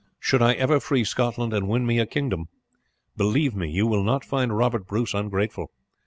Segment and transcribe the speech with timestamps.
[0.19, 2.47] Should I ever free Scotland and win me a kingdom,
[3.15, 5.69] believe me you will not find Robert Bruce ungrateful.